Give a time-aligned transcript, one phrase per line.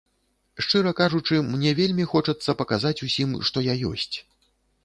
[0.65, 4.13] Шчыра кажучы, мне вельмі хочацца паказаць усім, што я ёсць.